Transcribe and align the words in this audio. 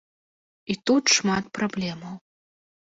І 0.75 0.77
тут 0.91 1.03
шмат 1.17 1.53
праблемаў. 1.59 2.15